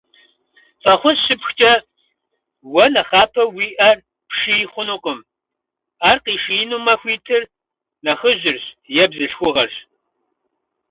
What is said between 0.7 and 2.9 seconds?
Фӏэхъус щыпхкӏэ уэ